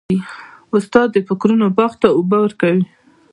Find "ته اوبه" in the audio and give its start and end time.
2.01-2.37